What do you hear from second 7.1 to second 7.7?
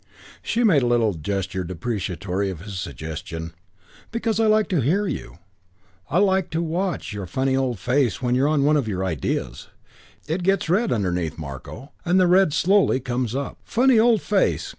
your funny